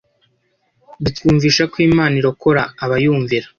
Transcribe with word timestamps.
Bitwumvisha 1.03 1.63
ko 1.71 1.77
Imana 1.89 2.13
irokora 2.21 2.61
abayumvira 2.83 3.47